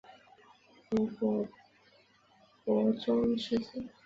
[0.89, 1.47] 晋国
[2.65, 3.87] 伯宗之子。